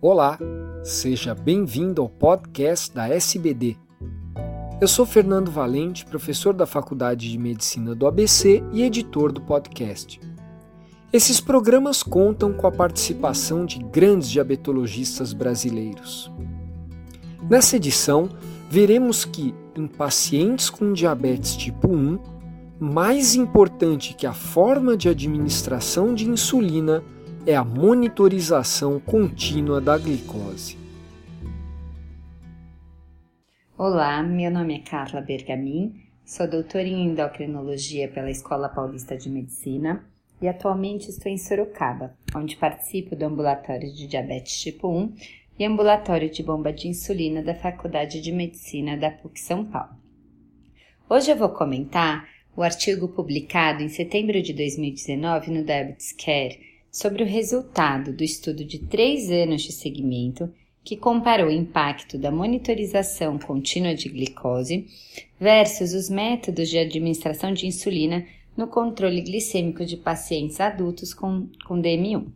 Olá, 0.00 0.38
seja 0.84 1.34
bem-vindo 1.34 2.00
ao 2.00 2.08
podcast 2.08 2.94
da 2.94 3.08
SBD. 3.08 3.76
Eu 4.80 4.86
sou 4.86 5.04
Fernando 5.04 5.50
Valente, 5.50 6.06
professor 6.06 6.54
da 6.54 6.66
Faculdade 6.66 7.28
de 7.28 7.36
Medicina 7.36 7.96
do 7.96 8.06
ABC 8.06 8.62
e 8.72 8.84
editor 8.84 9.32
do 9.32 9.40
podcast. 9.40 10.20
Esses 11.12 11.40
programas 11.40 12.00
contam 12.00 12.52
com 12.52 12.68
a 12.68 12.70
participação 12.70 13.66
de 13.66 13.80
grandes 13.80 14.30
diabetologistas 14.30 15.32
brasileiros. 15.32 16.30
Nessa 17.50 17.74
edição, 17.74 18.28
veremos 18.70 19.24
que, 19.24 19.52
em 19.74 19.88
pacientes 19.88 20.70
com 20.70 20.92
diabetes 20.92 21.56
tipo 21.56 21.92
1, 21.92 22.20
mais 22.78 23.34
importante 23.34 24.14
que 24.14 24.28
a 24.28 24.32
forma 24.32 24.96
de 24.96 25.08
administração 25.08 26.14
de 26.14 26.30
insulina 26.30 27.02
é 27.48 27.56
a 27.56 27.64
monitorização 27.64 29.00
contínua 29.00 29.80
da 29.80 29.96
glicose. 29.96 30.76
Olá, 33.74 34.22
meu 34.22 34.50
nome 34.50 34.76
é 34.76 34.80
Carla 34.80 35.22
Bergamin, 35.22 35.98
sou 36.26 36.46
doutora 36.46 36.86
em 36.86 37.06
endocrinologia 37.06 38.06
pela 38.06 38.30
Escola 38.30 38.68
Paulista 38.68 39.16
de 39.16 39.30
Medicina 39.30 40.04
e 40.42 40.46
atualmente 40.46 41.08
estou 41.08 41.32
em 41.32 41.38
Sorocaba, 41.38 42.14
onde 42.36 42.54
participo 42.54 43.16
do 43.16 43.24
ambulatório 43.24 43.90
de 43.94 44.06
diabetes 44.06 44.60
tipo 44.60 44.86
1 44.86 45.14
e 45.58 45.64
ambulatório 45.64 46.28
de 46.28 46.42
bomba 46.42 46.70
de 46.70 46.86
insulina 46.86 47.42
da 47.42 47.54
Faculdade 47.54 48.20
de 48.20 48.30
Medicina 48.30 48.94
da 48.94 49.10
PUC 49.10 49.40
São 49.40 49.64
Paulo. 49.64 49.96
Hoje 51.08 51.30
eu 51.30 51.36
vou 51.36 51.48
comentar 51.48 52.28
o 52.54 52.62
artigo 52.62 53.08
publicado 53.08 53.82
em 53.82 53.88
setembro 53.88 54.42
de 54.42 54.52
2019 54.52 55.50
no 55.50 55.64
Diabetes 55.64 56.12
Care 56.12 56.68
sobre 56.90 57.22
o 57.22 57.26
resultado 57.26 58.12
do 58.12 58.24
estudo 58.24 58.64
de 58.64 58.78
três 58.78 59.30
anos 59.30 59.62
de 59.62 59.72
segmento 59.72 60.52
que 60.82 60.96
comparou 60.96 61.48
o 61.48 61.52
impacto 61.52 62.16
da 62.16 62.30
monitorização 62.30 63.38
contínua 63.38 63.94
de 63.94 64.08
glicose 64.08 64.86
versus 65.38 65.92
os 65.92 66.08
métodos 66.08 66.68
de 66.70 66.78
administração 66.78 67.52
de 67.52 67.66
insulina 67.66 68.26
no 68.56 68.66
controle 68.66 69.20
glicêmico 69.20 69.84
de 69.84 69.96
pacientes 69.96 70.60
adultos 70.60 71.12
com, 71.12 71.46
com 71.66 71.80
DM1. 71.80 72.26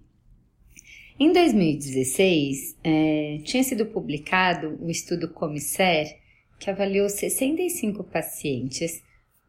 Em 1.19 1.33
2016, 1.33 2.77
é, 2.84 3.41
tinha 3.45 3.62
sido 3.62 3.86
publicado 3.86 4.78
o 4.80 4.91
estudo 4.91 5.28
Comisser, 5.28 6.19
que 6.58 6.70
avaliou 6.70 7.08
65 7.08 8.05
pacientes 8.05 9.03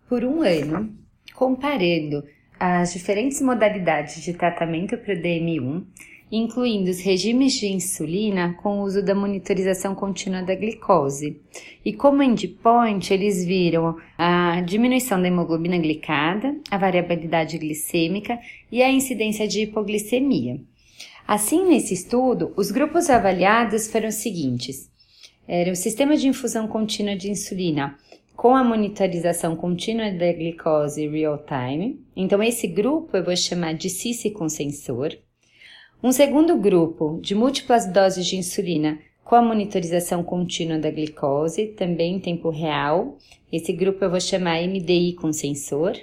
por 0.08 0.24
um 0.24 0.42
ano, 0.42 0.96
comparando 1.34 2.24
as 2.60 2.94
diferentes 2.94 3.42
modalidades 3.42 4.22
de 4.24 4.34
tratamento 4.34 4.98
para 4.98 5.14
o 5.14 5.18
DM1, 5.18 5.84
incluindo 6.32 6.90
os 6.90 7.00
regimes 7.00 7.54
de 7.54 7.68
insulina 7.68 8.56
com 8.62 8.80
o 8.80 8.84
uso 8.84 9.04
da 9.04 9.14
monitorização 9.14 9.94
contínua 9.94 10.42
da 10.42 10.56
glicose. 10.56 11.40
E 11.86 11.94
como 11.94 12.24
endpoint, 12.24 13.14
eles 13.14 13.46
viram 13.46 13.96
a 14.18 14.62
diminuição 14.62 15.22
da 15.22 15.28
hemoglobina 15.28 15.78
glicada, 15.78 16.56
a 16.72 16.78
variabilidade 16.78 17.58
glicêmica 17.58 18.40
e 18.72 18.82
a 18.82 18.92
incidência 18.92 19.48
de 19.48 19.62
hipoglicemia. 19.62 20.60
Assim, 21.28 21.68
nesse 21.68 21.94
estudo, 21.94 22.52
os 22.58 22.72
grupos 22.72 23.10
avaliados 23.10 23.88
foram 23.88 24.10
os 24.10 24.16
seguintes: 24.16 24.90
era 25.48 25.72
o 25.72 25.76
sistema 25.76 26.18
de 26.18 26.28
infusão 26.28 26.68
contínua 26.68 27.16
de 27.16 27.30
insulina 27.30 27.98
com 28.44 28.58
a 28.58 28.62
monitorização 28.62 29.56
contínua 29.56 30.12
da 30.12 30.34
glicose 30.34 31.08
real 31.08 31.46
time. 31.46 32.04
Então, 32.14 32.44
esse 32.44 32.68
grupo 32.68 33.16
eu 33.16 33.24
vou 33.24 33.38
chamar 33.38 33.74
de 33.74 33.90
CISI 33.90 34.32
com 34.32 34.50
sensor. 34.50 35.18
Um 36.04 36.12
segundo 36.12 36.58
grupo 36.58 37.22
de 37.22 37.36
múltiplas 37.36 37.90
doses 37.90 38.26
de 38.26 38.36
insulina 38.36 39.00
com 39.24 39.36
a 39.36 39.42
monitorização 39.42 40.22
contínua 40.26 40.78
da 40.78 40.92
glicose, 40.92 41.68
também 41.68 42.16
em 42.16 42.20
tempo 42.20 42.50
real. 42.50 43.18
Esse 43.50 43.72
grupo 43.72 44.04
eu 44.04 44.10
vou 44.10 44.20
chamar 44.20 44.62
MDI 44.62 45.14
com 45.14 45.32
sensor. 45.32 45.94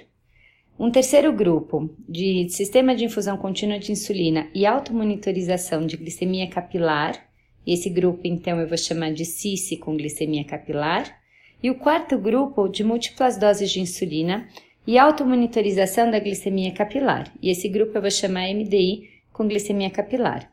Um 0.79 0.89
terceiro 0.89 1.31
grupo 1.31 1.91
de 2.09 2.49
sistema 2.49 2.95
de 2.95 3.05
infusão 3.05 3.37
contínua 3.37 3.77
de 3.77 3.91
insulina 3.91 4.49
e 4.55 4.65
automonitorização 4.65 5.85
de 5.85 5.95
glicemia 5.95 6.49
capilar. 6.49 7.23
Esse 7.67 7.87
grupo, 7.87 8.21
então, 8.23 8.59
eu 8.59 8.67
vou 8.67 8.79
chamar 8.79 9.13
de 9.13 9.25
CISI 9.25 9.77
com 9.77 9.95
glicemia 9.95 10.43
capilar 10.43 11.20
e 11.61 11.69
o 11.69 11.75
quarto 11.75 12.17
grupo 12.17 12.67
de 12.67 12.83
múltiplas 12.83 13.37
doses 13.37 13.71
de 13.71 13.79
insulina 13.79 14.47
e 14.85 14.97
automonitorização 14.97 16.09
da 16.09 16.19
glicemia 16.19 16.73
capilar, 16.73 17.31
e 17.41 17.49
esse 17.49 17.69
grupo 17.69 17.97
eu 17.97 18.01
vou 18.01 18.11
chamar 18.11 18.53
MDI 18.53 19.09
com 19.31 19.47
glicemia 19.47 19.89
capilar. 19.89 20.51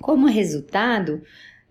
Como 0.00 0.26
resultado, 0.26 1.22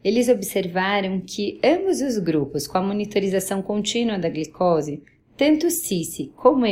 eles 0.04 0.30
observaram 0.30 1.20
que 1.20 1.60
ambos 1.64 2.02
os 2.02 2.18
grupos 2.18 2.68
com 2.68 2.78
a 2.78 2.84
monitorização 2.84 3.62
contínua 3.62 4.20
da 4.20 4.30
glicose, 4.30 5.02
tanto 5.36 5.68
o 5.68 5.72
CISI 5.72 6.32
como 6.36 6.66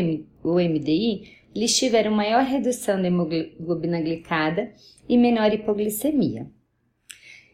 o 0.44 0.56
MDI, 0.56 1.42
eles 1.54 1.76
tiveram 1.78 2.12
maior 2.12 2.44
redução 2.44 3.02
da 3.02 3.08
hemoglobina 3.08 4.00
glicada 4.00 4.72
e 5.08 5.18
menor 5.18 5.54
hipoglicemia. 5.54 6.48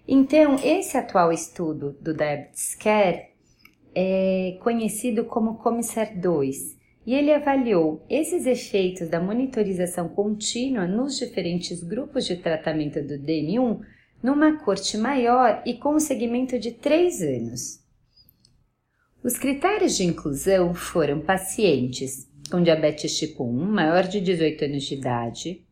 Então, 0.08 0.56
esse 0.64 0.98
atual 0.98 1.32
estudo 1.32 1.98
do 2.00 2.14
Diabetes 2.14 2.76
Care 2.76 3.37
é 4.00 4.60
conhecido 4.60 5.26
como 5.26 5.58
Comissário 5.58 6.22
2 6.22 6.78
e 7.04 7.16
ele 7.16 7.34
avaliou 7.34 8.06
esses 8.08 8.46
efeitos 8.46 9.10
da 9.10 9.20
monitorização 9.20 10.08
contínua 10.08 10.86
nos 10.86 11.18
diferentes 11.18 11.84
grupos 11.84 12.28
de 12.28 12.36
tratamento 12.36 13.02
do 13.02 13.18
DM1 13.18 13.80
numa 14.22 14.60
corte 14.60 15.00
maior 15.00 15.64
e 15.66 15.74
com 15.74 15.96
um 15.96 16.00
segmento 16.00 16.60
de 16.60 16.74
3 16.74 17.22
anos. 17.24 17.80
Os 19.24 19.36
critérios 19.40 19.98
de 19.98 20.04
inclusão 20.04 20.76
foram 20.76 21.20
pacientes 21.20 22.30
com 22.52 22.62
diabetes 22.62 23.18
tipo 23.18 23.44
1, 23.46 23.52
maior 23.52 24.04
de 24.04 24.22
18 24.22 24.66
anos 24.66 24.84
de 24.84 24.94
idade, 24.94 25.66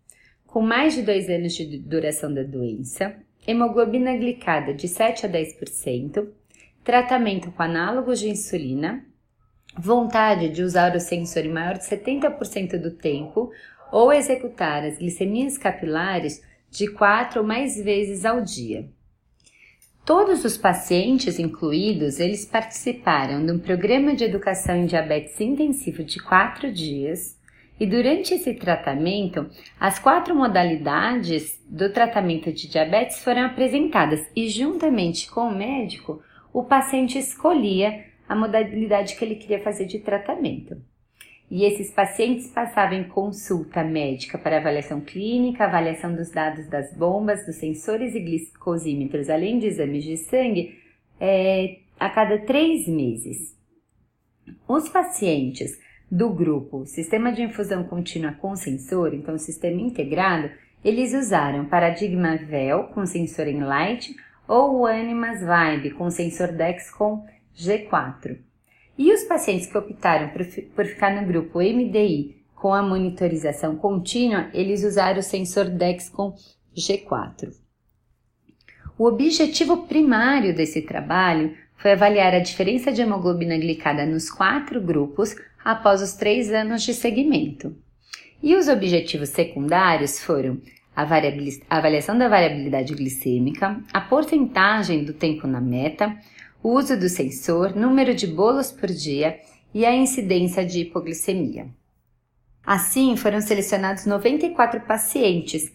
com 0.47 0.61
mais 0.61 0.95
de 0.95 1.03
2 1.03 1.29
anos 1.29 1.53
de 1.53 1.77
duração 1.77 2.33
da 2.33 2.41
doença, 2.41 3.15
hemoglobina 3.45 4.17
glicada 4.17 4.73
de 4.73 4.87
7 4.87 5.27
a 5.27 5.29
10%, 5.29 6.27
tratamento 6.85 7.51
com 7.51 7.63
análogos 7.63 8.19
de 8.19 8.29
insulina, 8.29 9.03
vontade 9.75 10.49
de 10.49 10.61
usar 10.61 10.95
o 10.95 10.99
sensor 10.99 11.43
em 11.43 11.51
maior 11.51 11.73
de 11.73 11.83
70% 11.83 12.79
do 12.79 12.91
tempo 12.91 13.51
ou 13.91 14.13
executar 14.13 14.85
as 14.85 14.99
glicemias 14.99 15.57
capilares 15.57 16.43
de 16.69 16.87
quatro 16.87 17.41
ou 17.41 17.47
mais 17.47 17.75
vezes 17.83 18.23
ao 18.23 18.39
dia. 18.39 18.87
Todos 20.05 20.45
os 20.45 20.55
pacientes 20.55 21.39
incluídos, 21.39 22.19
eles 22.19 22.45
participaram 22.45 23.43
de 23.43 23.51
um 23.51 23.57
programa 23.57 24.15
de 24.15 24.23
educação 24.23 24.75
em 24.75 24.85
diabetes 24.85 25.41
intensivo 25.41 26.03
de 26.03 26.21
quatro 26.21 26.71
dias 26.71 27.35
e 27.79 27.87
durante 27.87 28.35
esse 28.35 28.53
tratamento, 28.53 29.49
as 29.79 29.97
quatro 29.97 30.35
modalidades 30.35 31.59
do 31.67 31.91
tratamento 31.91 32.53
de 32.53 32.69
diabetes 32.69 33.23
foram 33.23 33.45
apresentadas 33.45 34.23
e 34.35 34.47
juntamente 34.47 35.29
com 35.29 35.47
o 35.47 35.55
médico, 35.55 36.21
o 36.55 36.63
paciente 36.63 37.19
escolhia 37.19 38.05
a 38.29 38.33
modalidade 38.33 39.17
que 39.17 39.25
ele 39.25 39.35
queria 39.35 39.59
fazer 39.59 39.85
de 39.87 39.99
tratamento. 39.99 40.81
E 41.51 41.65
esses 41.65 41.91
pacientes 41.91 42.47
passavam 42.47 42.97
em 42.97 43.03
consulta 43.03 43.83
médica 43.83 44.37
para 44.37 44.59
avaliação 44.59 45.01
clínica, 45.01 45.65
avaliação 45.65 46.15
dos 46.15 46.31
dados 46.31 46.65
das 46.69 46.95
bombas, 46.95 47.45
dos 47.45 47.57
sensores 47.57 48.15
e 48.15 48.21
glicosímetros, 48.21 49.29
além 49.29 49.59
de 49.59 49.67
exames 49.67 50.05
de 50.05 50.15
sangue, 50.15 50.79
é, 51.19 51.79
a 51.99 52.09
cada 52.09 52.37
três 52.37 52.87
meses. 52.87 53.53
Os 54.65 54.87
pacientes 54.87 55.77
do 56.09 56.29
grupo 56.29 56.85
Sistema 56.85 57.33
de 57.33 57.43
Infusão 57.43 57.83
Contínua 57.83 58.31
com 58.31 58.55
Sensor, 58.55 59.13
então 59.13 59.37
sistema 59.37 59.81
integrado, 59.81 60.49
eles 60.85 61.13
usaram 61.13 61.65
paradigma 61.65 62.37
VEL 62.37 62.85
com 62.93 63.05
sensor 63.05 63.47
em 63.47 63.59
light 63.59 64.15
ou 64.47 64.79
o 64.79 64.85
Animas 64.85 65.41
Vibe 65.41 65.91
com 65.91 66.09
sensor 66.09 66.51
Dexcom 66.51 67.25
G4. 67.57 68.37
E 68.97 69.11
os 69.13 69.23
pacientes 69.23 69.67
que 69.67 69.77
optaram 69.77 70.29
por, 70.29 70.85
ficar 70.85 71.19
no 71.19 71.27
grupo 71.27 71.59
MDI 71.59 72.37
com 72.55 72.73
a 72.73 72.81
monitorização 72.81 73.75
contínua, 73.75 74.49
eles 74.53 74.83
usaram 74.83 75.19
o 75.19 75.23
sensor 75.23 75.65
Dexcom 75.65 76.35
G4. 76.75 77.51
O 78.97 79.05
objetivo 79.05 79.85
primário 79.85 80.55
desse 80.55 80.81
trabalho 80.81 81.55
foi 81.75 81.91
avaliar 81.91 82.33
a 82.33 82.39
diferença 82.39 82.91
de 82.91 83.01
hemoglobina 83.01 83.57
glicada 83.57 84.05
nos 84.05 84.29
quatro 84.29 84.79
grupos 84.79 85.35
após 85.63 86.01
os 86.01 86.13
três 86.13 86.51
anos 86.53 86.83
de 86.83 86.93
segmento. 86.93 87.75
E 88.41 88.55
os 88.55 88.67
objetivos 88.67 89.29
secundários 89.29 90.19
foram 90.19 90.61
a, 90.95 91.03
avaliação 91.77 92.17
da 92.17 92.29
variabilidade 92.29 92.93
glicêmica, 92.93 93.81
a 93.91 94.01
porcentagem 94.01 95.03
do 95.03 95.13
tempo 95.13 95.45
na 95.45 95.59
meta, 95.59 96.17
o 96.63 96.69
uso 96.69 96.97
do 96.97 97.09
sensor, 97.09 97.75
número 97.75 98.15
de 98.15 98.25
bolos 98.25 98.71
por 98.71 98.89
dia 98.89 99.39
e 99.73 99.85
a 99.85 99.93
incidência 99.93 100.65
de 100.65 100.81
hipoglicemia. 100.81 101.67
Assim, 102.65 103.15
foram 103.15 103.41
selecionados 103.41 104.05
94 104.05 104.81
pacientes, 104.81 105.71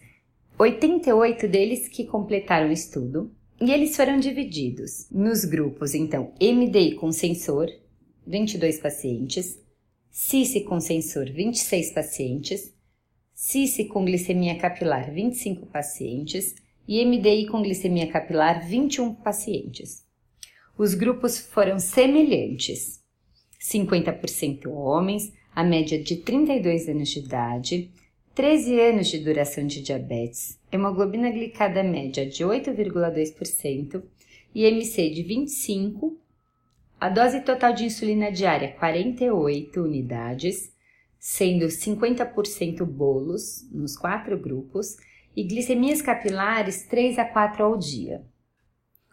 88 0.57 1.47
deles 1.47 1.87
que 1.87 2.05
completaram 2.05 2.69
o 2.69 2.73
estudo 2.73 3.31
e 3.61 3.71
eles 3.71 3.95
foram 3.95 4.19
divididos 4.19 5.07
nos 5.11 5.45
grupos, 5.45 5.93
então, 5.93 6.33
MDI 6.41 6.95
com 6.95 7.11
sensor, 7.11 7.67
22 8.25 8.79
pacientes, 8.79 9.59
CISI 10.09 10.61
com 10.61 10.79
sensor, 10.79 11.31
26 11.31 11.91
pacientes, 11.91 12.73
CISI 13.43 13.85
com 13.85 14.05
glicemia 14.05 14.55
capilar, 14.55 15.11
25 15.11 15.65
pacientes 15.65 16.53
e 16.87 17.03
MDI 17.03 17.47
com 17.47 17.63
glicemia 17.63 18.05
capilar, 18.05 18.63
21 18.67 19.15
pacientes. 19.15 20.05
Os 20.77 20.93
grupos 20.93 21.39
foram 21.39 21.79
semelhantes: 21.79 23.03
50% 23.59 24.67
homens, 24.67 25.33
a 25.55 25.63
média 25.63 25.99
de 25.99 26.17
32 26.17 26.87
anos 26.87 27.09
de 27.09 27.17
idade, 27.17 27.91
13 28.35 28.79
anos 28.79 29.07
de 29.07 29.17
duração 29.17 29.65
de 29.65 29.81
diabetes, 29.81 30.59
hemoglobina 30.71 31.31
glicada 31.31 31.81
média 31.81 32.23
de 32.27 32.43
8,2% 32.43 34.03
e 34.53 34.65
MC 34.65 35.09
de 35.09 35.23
25, 35.23 36.15
a 36.99 37.09
dose 37.09 37.41
total 37.41 37.73
de 37.73 37.85
insulina 37.85 38.31
diária 38.31 38.73
48 38.73 39.81
unidades, 39.81 40.71
sendo 41.21 41.67
50% 41.67 42.83
bolos 42.83 43.63
nos 43.71 43.95
quatro 43.95 44.39
grupos 44.39 44.97
e 45.37 45.43
glicemias 45.43 46.01
capilares 46.01 46.87
3 46.87 47.19
a 47.19 47.25
4 47.25 47.63
ao 47.63 47.77
dia. 47.77 48.23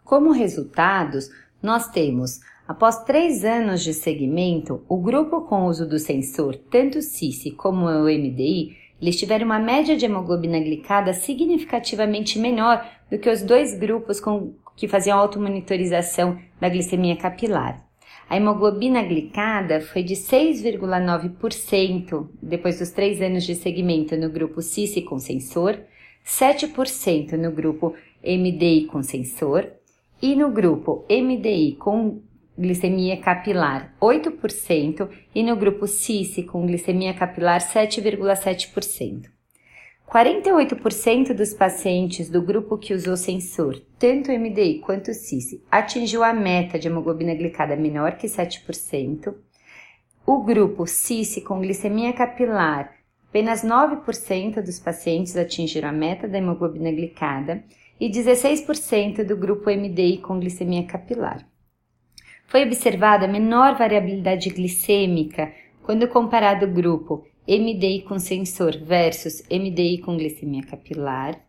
Como 0.03 0.31
resultados, 0.31 1.29
nós 1.61 1.91
temos, 1.91 2.39
após 2.67 3.03
três 3.03 3.45
anos 3.45 3.83
de 3.83 3.93
segmento, 3.93 4.83
o 4.89 4.97
grupo 4.97 5.41
com 5.41 5.67
uso 5.67 5.87
do 5.87 5.99
sensor, 5.99 6.55
tanto 6.55 6.99
CIS 6.99 7.53
como 7.55 7.85
o 7.85 8.05
MDI, 8.05 8.75
eles 8.99 9.19
tiveram 9.19 9.45
uma 9.45 9.59
média 9.59 9.95
de 9.95 10.05
hemoglobina 10.05 10.59
glicada 10.59 11.13
significativamente 11.13 12.39
menor 12.39 12.83
do 13.11 13.19
que 13.19 13.29
os 13.29 13.43
dois 13.43 13.77
grupos 13.77 14.19
com, 14.19 14.55
que 14.75 14.87
faziam 14.87 15.19
automonitorização 15.19 16.39
da 16.59 16.69
glicemia 16.69 17.15
capilar. 17.15 17.87
A 18.29 18.37
hemoglobina 18.37 19.01
glicada 19.01 19.81
foi 19.81 20.03
de 20.03 20.13
6,9% 20.13 22.29
depois 22.39 22.77
dos 22.77 22.91
três 22.91 23.19
anos 23.23 23.43
de 23.43 23.55
segmento 23.55 24.15
no 24.15 24.29
grupo 24.29 24.61
CIS 24.61 25.03
com 25.03 25.17
sensor, 25.17 25.79
7% 26.23 27.31
no 27.31 27.51
grupo 27.51 27.95
MDI 28.23 28.85
com 28.85 29.01
sensor 29.01 29.71
e 30.21 30.35
no 30.35 30.51
grupo 30.51 31.03
MDI 31.09 31.75
com 31.79 32.21
glicemia 32.55 33.17
capilar 33.17 33.95
8% 33.99 35.09
e 35.33 35.41
no 35.41 35.55
grupo 35.55 35.87
CIS 35.87 36.45
com 36.45 36.67
glicemia 36.67 37.15
capilar 37.15 37.59
7,7%. 37.59 39.38
48% 40.09 41.35
dos 41.35 41.53
pacientes 41.53 42.31
do 42.31 42.41
grupo 42.41 42.79
que 42.79 42.95
usou 42.95 43.15
sensor, 43.15 43.79
tanto 43.99 44.31
MDI 44.31 44.79
quanto 44.79 45.13
CIS, 45.13 45.61
atingiu 45.69 46.23
a 46.23 46.33
meta 46.33 46.79
de 46.79 46.87
hemoglobina 46.87 47.35
glicada 47.35 47.75
menor 47.75 48.13
que 48.13 48.25
7%. 48.25 49.31
O 50.25 50.43
grupo 50.43 50.87
CIS 50.87 51.43
com 51.43 51.61
glicemia 51.61 52.11
capilar, 52.11 52.91
apenas 53.29 53.63
9% 53.63 54.63
dos 54.63 54.79
pacientes 54.79 55.37
atingiram 55.37 55.89
a 55.89 55.93
meta 55.93 56.27
da 56.27 56.39
hemoglobina 56.39 56.91
glicada 56.91 57.63
e 57.99 58.09
16% 58.09 59.23
do 59.23 59.37
grupo 59.37 59.69
MDI 59.69 60.17
com 60.17 60.39
glicemia 60.39 60.87
capilar. 60.87 61.47
Foi 62.47 62.63
observada 62.63 63.27
menor 63.27 63.77
variabilidade 63.77 64.49
glicêmica 64.49 65.53
quando 65.83 66.07
comparado 66.07 66.65
o 66.65 66.71
grupo 66.71 67.28
MDI 67.49 68.03
com 68.03 68.19
sensor 68.19 68.77
versus 68.77 69.41
MDI 69.49 69.97
com 69.97 70.15
glicemia 70.15 70.61
capilar, 70.61 71.43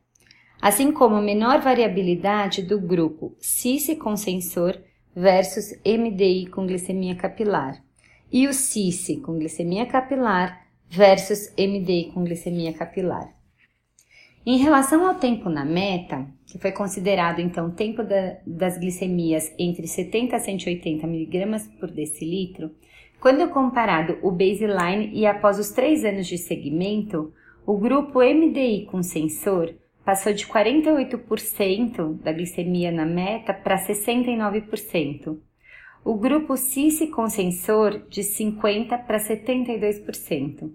assim 0.58 0.90
como 0.92 1.20
menor 1.20 1.60
variabilidade 1.60 2.62
do 2.62 2.80
grupo 2.80 3.36
CIS 3.38 3.98
com 3.98 4.16
sensor 4.16 4.80
versus 5.14 5.78
MDI 5.84 6.46
com 6.46 6.66
glicemia 6.66 7.14
capilar 7.14 7.84
e 8.32 8.48
o 8.48 8.54
CIS 8.54 9.20
com 9.22 9.38
glicemia 9.38 9.84
capilar 9.84 10.66
versus 10.88 11.52
MDI 11.58 12.12
com 12.14 12.24
glicemia 12.24 12.72
capilar. 12.72 13.34
Em 14.46 14.56
relação 14.56 15.06
ao 15.06 15.16
tempo 15.16 15.50
na 15.50 15.66
meta, 15.66 16.26
que 16.46 16.58
foi 16.58 16.72
considerado 16.72 17.40
então 17.40 17.66
o 17.66 17.72
tempo 17.72 18.02
da, 18.02 18.38
das 18.46 18.78
glicemias 18.78 19.52
entre 19.58 19.86
70 19.86 20.34
a 20.34 20.38
180 20.38 21.06
mg 21.06 21.68
por 21.78 21.90
decilitro, 21.90 22.70
quando 23.20 23.48
comparado 23.50 24.18
o 24.22 24.30
baseline 24.30 25.10
e 25.12 25.26
após 25.26 25.58
os 25.58 25.70
três 25.70 26.04
anos 26.04 26.26
de 26.26 26.38
segmento, 26.38 27.32
o 27.66 27.76
grupo 27.76 28.20
MDI 28.20 28.86
com 28.90 29.02
sensor 29.02 29.74
passou 30.04 30.32
de 30.32 30.46
48% 30.46 32.14
da 32.22 32.32
glicemia 32.32 32.90
na 32.90 33.04
meta 33.04 33.52
para 33.52 33.76
69%. 33.76 35.38
O 36.02 36.14
grupo 36.14 36.56
CIS 36.56 37.10
com 37.10 37.28
sensor 37.28 38.06
de 38.08 38.22
50% 38.22 39.04
para 39.06 39.18
72% 39.18 40.70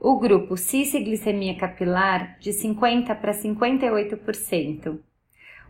o 0.00 0.18
grupo 0.18 0.56
cis-glicemia 0.56 1.54
capilar 1.54 2.38
de 2.40 2.50
50% 2.52 3.20
para 3.20 3.34
58%. 3.34 4.98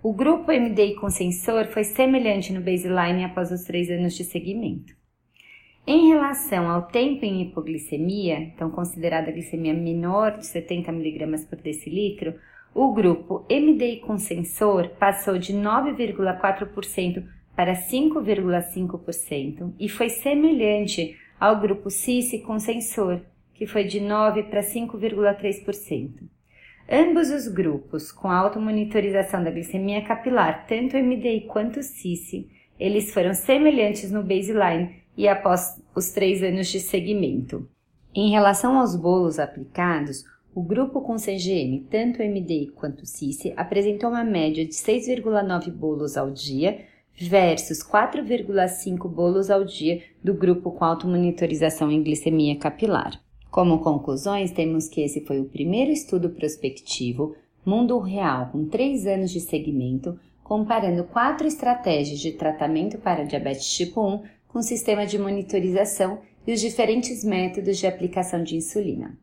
O 0.03 0.15
grupo 0.15 0.53
MDI 0.53 0.95
com 0.95 1.11
sensor 1.11 1.67
foi 1.67 1.83
semelhante 1.83 2.53
no 2.53 2.61
baseline 2.61 3.25
após 3.25 3.51
os 3.51 3.65
três 3.65 3.91
anos 3.91 4.15
de 4.15 4.23
seguimento. 4.23 4.95
Em 5.93 6.07
relação 6.07 6.71
ao 6.71 6.83
tempo 6.83 7.25
em 7.25 7.43
hipoglicemia, 7.43 8.39
então 8.39 8.71
considerada 8.71 9.33
glicemia 9.33 9.75
menor 9.75 10.39
de 10.39 10.47
70 10.47 10.89
mg 10.89 11.47
por 11.47 11.59
decilitro, 11.59 12.37
o 12.73 12.93
grupo 12.93 13.45
MDI 13.51 13.97
com 13.97 14.17
sensor 14.17 14.91
passou 14.91 15.37
de 15.37 15.53
9,4% 15.53 17.25
para 17.57 17.75
5,5% 17.75 19.73
e 19.81 19.89
foi 19.89 20.09
semelhante 20.11 21.19
ao 21.41 21.59
grupo 21.59 21.91
CIS 21.91 22.41
com 22.45 22.61
sensor, 22.61 23.21
que 23.53 23.67
foi 23.67 23.83
de 23.83 23.99
9 23.99 24.45
para 24.45 24.61
5,3%. 24.61 26.23
Ambos 26.89 27.31
os 27.31 27.49
grupos, 27.49 28.13
com 28.13 28.31
automonitorização 28.31 29.43
da 29.43 29.51
glicemia 29.51 30.03
capilar, 30.03 30.69
tanto 30.69 30.97
MDI 30.97 31.49
quanto 31.49 31.83
CIS, 31.83 32.47
eles 32.79 33.13
foram 33.13 33.35
semelhantes 33.35 34.13
no 34.13 34.23
baseline 34.23 35.00
e 35.17 35.29
após 35.29 35.81
os 35.95 36.11
três 36.11 36.43
anos 36.43 36.69
de 36.69 36.81
segmento. 36.81 37.69
Em 38.15 38.31
relação 38.31 38.79
aos 38.79 38.97
bolos 38.97 39.39
aplicados, 39.39 40.25
o 40.53 40.63
grupo 40.63 41.01
com 41.01 41.17
CGM, 41.17 41.87
tanto 41.89 42.23
MDI 42.23 42.73
quanto 42.75 43.07
CIS, 43.07 43.53
apresentou 43.57 44.11
uma 44.11 44.25
média 44.25 44.65
de 44.65 44.73
6,9 44.73 45.71
bolos 45.71 46.17
ao 46.17 46.31
dia 46.31 46.81
versus 47.17 47.83
4,5 47.83 49.09
bolos 49.09 49.51
ao 49.51 49.65
dia 49.65 50.03
do 50.25 50.35
grupo 50.35 50.73
com 50.73 50.85
automonitorização 50.85 51.91
em 51.91 52.03
glicemia 52.03 52.57
capilar. 52.57 53.21
Como 53.51 53.81
conclusões, 53.81 54.53
temos 54.53 54.89
que 54.89 55.03
esse 55.03 55.25
foi 55.25 55.41
o 55.41 55.45
primeiro 55.45 55.91
estudo 55.91 56.31
prospectivo, 56.31 57.37
mundo 57.65 57.99
real, 57.99 58.49
com 58.51 58.65
três 58.65 59.07
anos 59.07 59.31
de 59.31 59.41
segmento, 59.41 60.19
comparando 60.43 61.05
quatro 61.05 61.47
estratégias 61.47 62.19
de 62.19 62.33
tratamento 62.33 62.99
para 62.99 63.25
diabetes 63.25 63.73
tipo 63.73 64.05
1 64.05 64.23
com 64.53 64.63
sistema 64.63 65.07
de 65.07 65.19
monitorização 65.19 66.21
e 66.47 66.53
os 66.53 66.61
diferentes 66.61 67.25
métodos 67.25 67.79
de 67.79 67.87
aplicação 67.87 68.43
de 68.43 68.57
insulina. 68.57 69.17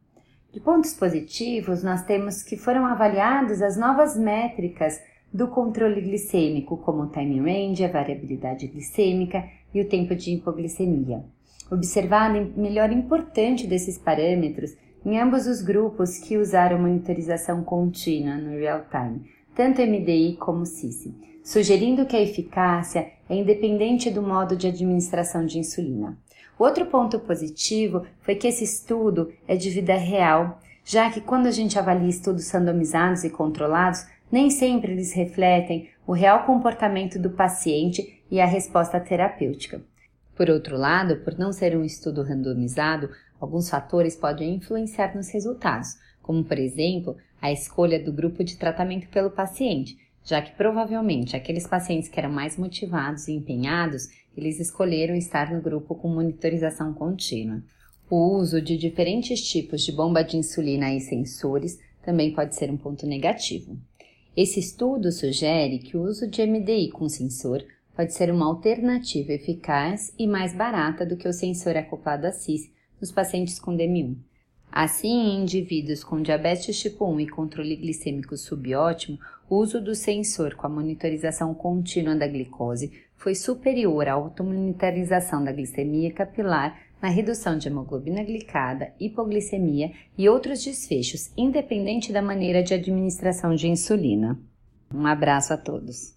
De 0.52 0.60
pontos 0.60 0.94
positivos, 0.94 1.84
nós 1.84 2.04
temos 2.04 2.42
que 2.42 2.58
foram 2.58 2.86
avaliadas 2.86 3.62
as 3.62 3.78
novas 3.78 4.18
métricas 4.18 5.02
do 5.34 5.48
controle 5.48 6.02
glicêmico, 6.02 6.78
como 6.78 7.04
o 7.04 7.12
time 7.12 7.40
range, 7.40 7.84
a 7.84 7.92
variabilidade 7.92 8.68
glicêmica 8.68 9.44
e 9.74 9.82
o 9.82 9.88
tempo 9.88 10.16
de 10.16 10.32
hipoglicemia 10.32 11.24
observada 11.72 12.40
melhora 12.56 12.94
importante 12.94 13.68
desses 13.68 13.98
parâmetros 13.98 14.76
em 15.06 15.20
ambos 15.20 15.48
os 15.48 15.62
grupos 15.62 16.18
que 16.18 16.38
usaram 16.38 16.80
monitorização 16.80 17.64
contínua 17.64 18.36
no 18.36 18.58
real 18.58 18.86
time, 18.90 19.30
tanto 19.58 19.82
MDI 19.82 20.38
como 20.40 20.68
CIS, 20.68 21.12
sugerindo 21.44 22.06
que 22.06 22.16
a 22.16 22.22
eficácia 22.22 23.12
é 23.28 23.36
independente 23.36 24.12
do 24.12 24.22
modo 24.22 24.56
de 24.56 24.68
administração 24.68 25.48
de 25.48 25.58
insulina. 25.58 26.16
Outro 26.60 26.86
ponto 26.86 27.20
positivo 27.20 28.06
foi 28.22 28.36
que 28.36 28.48
esse 28.48 28.64
estudo 28.64 29.34
é 29.48 29.56
de 29.56 29.72
vida 29.72 29.96
real, 29.96 30.60
já 30.86 31.10
que 31.10 31.20
quando 31.20 31.48
a 31.48 31.52
gente 31.52 31.80
avalia 31.80 32.08
estudos 32.08 32.52
randomizados 32.52 33.24
e 33.24 33.32
controlados, 33.32 34.06
nem 34.32 34.52
sempre 34.52 34.92
eles 34.92 35.12
refletem 35.14 35.90
o 36.06 36.14
real 36.14 36.46
comportamento 36.46 37.18
do 37.18 37.32
paciente 37.32 38.22
e 38.30 38.40
a 38.40 38.46
resposta 38.46 39.00
terapêutica. 39.00 39.82
Por 40.36 40.52
outro 40.52 40.78
lado, 40.78 41.18
por 41.18 41.36
não 41.36 41.52
ser 41.52 41.76
um 41.76 41.84
estudo 41.84 42.22
randomizado, 42.22 43.10
alguns 43.42 43.72
fatores 43.72 44.16
podem 44.16 44.54
influenciar 44.54 45.16
nos 45.16 45.30
resultados, 45.30 45.98
como 46.28 46.44
por 46.44 46.60
exemplo 46.60 47.16
a 47.42 47.54
escolha 47.54 47.98
do 47.98 48.12
grupo 48.12 48.44
de 48.44 48.58
tratamento 48.58 49.08
pelo 49.08 49.32
paciente, 49.32 49.98
já 50.26 50.42
que 50.42 50.52
provavelmente 50.58 51.38
aqueles 51.38 51.66
pacientes 51.66 52.10
que 52.10 52.20
eram 52.20 52.30
mais 52.30 52.58
motivados 52.58 53.30
e 53.30 53.32
empenhados, 53.32 54.10
eles 54.36 54.60
escolheram 54.60 55.16
estar 55.16 55.54
no 55.54 55.62
grupo 55.62 55.96
com 55.96 56.10
monitorização 56.10 56.94
contínua. 56.94 57.64
O 58.10 58.36
uso 58.36 58.62
de 58.62 58.78
diferentes 58.78 59.42
tipos 59.42 59.84
de 59.84 59.94
bomba 59.94 60.22
de 60.22 60.36
insulina 60.36 60.94
e 60.94 61.00
sensores 61.00 61.80
também 62.04 62.34
pode 62.34 62.56
ser 62.56 62.70
um 62.70 62.78
ponto 62.78 63.08
negativo. 63.08 63.78
Esse 64.36 64.60
estudo 64.60 65.14
sugere 65.14 65.80
que 65.80 65.96
o 65.96 66.04
uso 66.04 66.28
de 66.28 66.46
MDI 66.46 66.90
com 66.90 67.08
sensor 67.08 67.64
pode 67.96 68.14
ser 68.14 68.30
uma 68.32 68.48
alternativa 68.48 69.32
eficaz 69.32 70.14
e 70.20 70.28
mais 70.28 70.54
barata 70.54 71.06
do 71.06 71.16
que 71.16 71.28
o 71.28 71.34
sensor 71.34 71.78
acoplado 71.78 72.28
a 72.28 72.34
CIS 72.34 72.70
nos 73.00 73.12
pacientes 73.12 73.60
com 73.60 73.76
DM1. 73.76 74.18
Assim, 74.72 75.08
em 75.08 75.42
indivíduos 75.42 76.04
com 76.04 76.22
diabetes 76.22 76.80
tipo 76.80 77.06
1 77.06 77.22
e 77.22 77.28
controle 77.28 77.76
glicêmico 77.76 78.38
subótimo, 78.38 79.18
o 79.50 79.56
uso 79.56 79.82
do 79.82 79.96
sensor 79.96 80.56
com 80.56 80.68
a 80.68 80.70
monitorização 80.70 81.54
contínua 81.54 82.16
da 82.16 82.28
glicose 82.28 82.92
foi 83.16 83.34
superior 83.34 84.08
à 84.08 84.14
automonitorização 84.14 85.44
da 85.44 85.52
glicemia 85.52 86.12
capilar 86.12 86.80
na 87.02 87.10
redução 87.10 87.58
de 87.58 87.68
hemoglobina 87.68 88.24
glicada, 88.24 88.94
hipoglicemia 89.00 89.92
e 90.18 90.28
outros 90.28 90.64
desfechos, 90.64 91.32
independente 91.38 92.12
da 92.12 92.22
maneira 92.22 92.64
de 92.64 92.74
administração 92.74 93.56
de 93.56 93.68
insulina. 93.68 94.40
Um 94.94 95.06
abraço 95.06 95.54
a 95.54 95.58
todos. 95.58 96.17